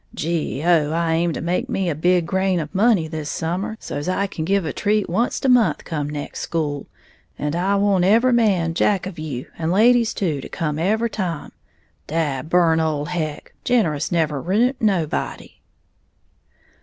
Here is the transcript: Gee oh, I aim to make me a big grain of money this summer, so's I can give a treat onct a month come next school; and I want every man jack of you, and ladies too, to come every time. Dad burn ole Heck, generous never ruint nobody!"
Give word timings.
Gee 0.15 0.63
oh, 0.63 0.91
I 0.93 1.13
aim 1.13 1.31
to 1.33 1.41
make 1.41 1.69
me 1.69 1.87
a 1.87 1.93
big 1.93 2.25
grain 2.25 2.59
of 2.59 2.73
money 2.73 3.07
this 3.07 3.29
summer, 3.29 3.77
so's 3.79 4.09
I 4.09 4.25
can 4.25 4.45
give 4.45 4.65
a 4.65 4.73
treat 4.73 5.05
onct 5.07 5.45
a 5.45 5.47
month 5.47 5.83
come 5.83 6.09
next 6.09 6.39
school; 6.39 6.87
and 7.37 7.55
I 7.55 7.75
want 7.75 8.03
every 8.03 8.33
man 8.33 8.73
jack 8.73 9.05
of 9.05 9.19
you, 9.19 9.45
and 9.59 9.71
ladies 9.71 10.15
too, 10.15 10.41
to 10.41 10.49
come 10.49 10.79
every 10.79 11.11
time. 11.11 11.51
Dad 12.07 12.49
burn 12.49 12.79
ole 12.79 13.05
Heck, 13.05 13.53
generous 13.63 14.11
never 14.11 14.41
ruint 14.41 14.81
nobody!" 14.81 15.59